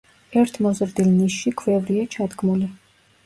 ერთ 0.43 0.55
მოზრდილ 0.65 1.11
ნიშში 1.17 1.53
ქვევრია 1.63 2.07
ჩადგმული. 2.17 2.71